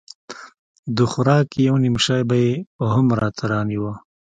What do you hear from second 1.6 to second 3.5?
يو نيم شى به يې هم راته